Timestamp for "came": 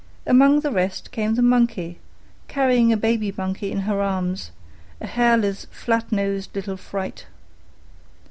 1.11-1.35